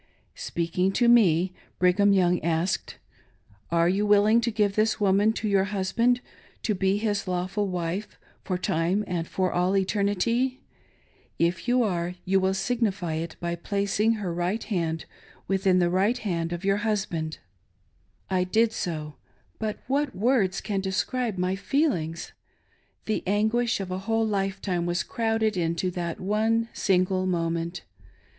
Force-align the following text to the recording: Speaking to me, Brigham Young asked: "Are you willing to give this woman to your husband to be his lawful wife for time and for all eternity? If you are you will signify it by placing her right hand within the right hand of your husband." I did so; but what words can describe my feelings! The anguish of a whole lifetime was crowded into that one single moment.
Speaking 0.33 0.91
to 0.93 1.07
me, 1.07 1.53
Brigham 1.77 2.11
Young 2.11 2.43
asked: 2.43 2.97
"Are 3.69 3.87
you 3.87 4.03
willing 4.03 4.41
to 4.41 4.49
give 4.49 4.75
this 4.75 4.99
woman 4.99 5.31
to 5.33 5.47
your 5.47 5.65
husband 5.65 6.21
to 6.63 6.73
be 6.73 6.97
his 6.97 7.27
lawful 7.27 7.67
wife 7.67 8.17
for 8.43 8.57
time 8.57 9.03
and 9.05 9.27
for 9.27 9.53
all 9.53 9.77
eternity? 9.77 10.59
If 11.37 11.67
you 11.67 11.83
are 11.83 12.15
you 12.25 12.39
will 12.39 12.55
signify 12.55 13.13
it 13.13 13.35
by 13.39 13.53
placing 13.55 14.13
her 14.13 14.33
right 14.33 14.63
hand 14.63 15.05
within 15.47 15.77
the 15.77 15.91
right 15.91 16.17
hand 16.17 16.51
of 16.51 16.65
your 16.65 16.77
husband." 16.77 17.37
I 18.27 18.43
did 18.43 18.71
so; 18.73 19.17
but 19.59 19.81
what 19.85 20.15
words 20.15 20.61
can 20.61 20.81
describe 20.81 21.37
my 21.37 21.55
feelings! 21.55 22.31
The 23.05 23.21
anguish 23.27 23.79
of 23.79 23.91
a 23.91 23.99
whole 23.99 24.25
lifetime 24.25 24.87
was 24.87 25.03
crowded 25.03 25.55
into 25.55 25.91
that 25.91 26.19
one 26.19 26.69
single 26.73 27.27
moment. 27.27 27.83